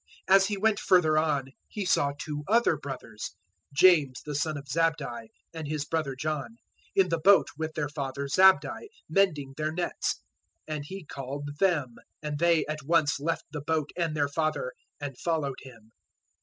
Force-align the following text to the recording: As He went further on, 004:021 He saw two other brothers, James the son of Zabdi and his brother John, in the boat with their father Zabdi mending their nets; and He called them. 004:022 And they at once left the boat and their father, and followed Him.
As 0.27 0.47
He 0.47 0.57
went 0.57 0.79
further 0.79 1.15
on, 1.19 1.43
004:021 1.45 1.51
He 1.67 1.85
saw 1.85 2.11
two 2.17 2.43
other 2.47 2.75
brothers, 2.75 3.35
James 3.71 4.23
the 4.25 4.33
son 4.33 4.57
of 4.57 4.67
Zabdi 4.67 5.27
and 5.53 5.67
his 5.67 5.85
brother 5.85 6.15
John, 6.15 6.57
in 6.95 7.09
the 7.09 7.19
boat 7.19 7.49
with 7.55 7.75
their 7.75 7.87
father 7.87 8.27
Zabdi 8.27 8.87
mending 9.07 9.53
their 9.57 9.71
nets; 9.71 10.23
and 10.67 10.83
He 10.85 11.05
called 11.05 11.57
them. 11.59 11.97
004:022 12.23 12.23
And 12.29 12.39
they 12.39 12.65
at 12.65 12.81
once 12.81 13.19
left 13.19 13.43
the 13.51 13.61
boat 13.61 13.91
and 13.95 14.15
their 14.17 14.27
father, 14.27 14.73
and 14.99 15.19
followed 15.19 15.59
Him. 15.61 15.91